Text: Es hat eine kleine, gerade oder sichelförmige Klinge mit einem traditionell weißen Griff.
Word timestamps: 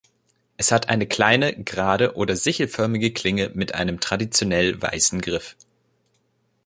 Es 0.57 0.71
hat 0.71 0.89
eine 0.89 1.05
kleine, 1.05 1.53
gerade 1.63 2.15
oder 2.15 2.35
sichelförmige 2.35 3.13
Klinge 3.13 3.51
mit 3.53 3.75
einem 3.75 3.99
traditionell 3.99 4.81
weißen 4.81 5.21
Griff. 5.21 5.55